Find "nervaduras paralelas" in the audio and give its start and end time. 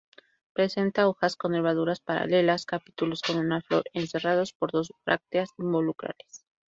1.51-2.65